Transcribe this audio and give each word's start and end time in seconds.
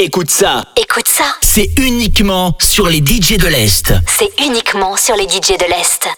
Écoute 0.00 0.30
ça. 0.30 0.62
Écoute 0.76 1.08
ça. 1.08 1.24
C'est 1.42 1.70
uniquement 1.76 2.56
sur 2.60 2.86
les 2.86 2.98
DJ 2.98 3.36
de 3.36 3.48
l'Est. 3.48 3.92
C'est 4.06 4.30
uniquement 4.46 4.96
sur 4.96 5.16
les 5.16 5.24
DJ 5.24 5.58
de 5.58 5.68
l'Est. 5.68 6.08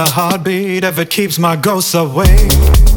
A 0.00 0.08
heartbeat 0.08 0.82
if 0.82 0.98
it 0.98 1.10
keeps 1.10 1.38
my 1.38 1.56
ghosts 1.56 1.94
away. 1.94 2.89